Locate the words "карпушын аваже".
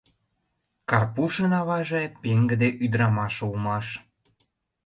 0.89-2.03